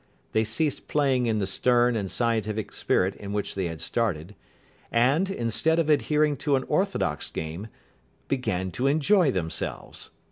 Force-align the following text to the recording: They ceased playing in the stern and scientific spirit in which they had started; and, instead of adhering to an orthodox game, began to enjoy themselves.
They 0.31 0.43
ceased 0.43 0.87
playing 0.87 1.27
in 1.27 1.37
the 1.37 1.45
stern 1.45 1.95
and 1.95 2.09
scientific 2.09 2.71
spirit 2.71 3.13
in 3.17 3.33
which 3.33 3.53
they 3.53 3.67
had 3.67 3.79
started; 3.79 4.33
and, 4.91 5.29
instead 5.29 5.77
of 5.77 5.91
adhering 5.91 6.37
to 6.37 6.55
an 6.55 6.63
orthodox 6.63 7.29
game, 7.29 7.67
began 8.27 8.71
to 8.71 8.87
enjoy 8.87 9.29
themselves. 9.29 10.09